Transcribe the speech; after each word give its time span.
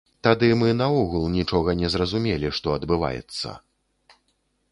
Тады 0.25 0.47
мы 0.61 0.69
наогул 0.77 1.27
нічога 1.33 1.75
не 1.83 1.91
зразумелі, 1.95 2.47
што 2.59 2.67
адбываецца! 2.79 3.49